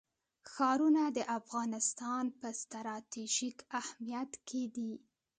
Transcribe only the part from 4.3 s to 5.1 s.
کې دي.